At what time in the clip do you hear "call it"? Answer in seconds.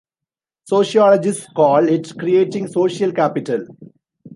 1.55-2.17